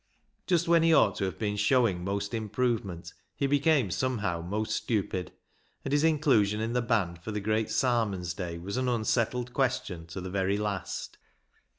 [0.47, 5.31] Just when he ought to have been showing most improvement he became somehow most stupid,
[5.85, 10.07] and his inclusion in the band for the great" Sarmons" day was an unsettled question
[10.07, 11.19] to the very last.